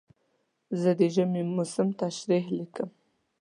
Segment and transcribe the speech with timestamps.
[0.81, 2.89] زه د ژمي موسم تشریح لیکم.